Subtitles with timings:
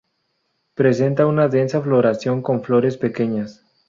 [0.73, 3.63] Presenta una densa floración con flores pequeñas.